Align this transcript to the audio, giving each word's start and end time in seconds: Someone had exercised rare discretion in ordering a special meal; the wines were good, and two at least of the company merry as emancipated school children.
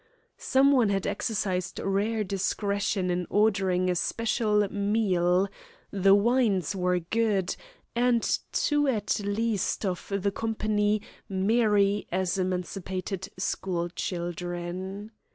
Someone 0.39 0.89
had 0.89 1.05
exercised 1.05 1.77
rare 1.79 2.23
discretion 2.23 3.11
in 3.11 3.27
ordering 3.29 3.87
a 3.87 3.93
special 3.93 4.67
meal; 4.73 5.47
the 5.91 6.15
wines 6.15 6.75
were 6.75 6.97
good, 6.97 7.55
and 7.95 8.23
two 8.51 8.87
at 8.87 9.19
least 9.19 9.85
of 9.85 10.07
the 10.11 10.31
company 10.31 11.03
merry 11.29 12.07
as 12.11 12.39
emancipated 12.39 13.29
school 13.37 13.89
children. 13.89 15.11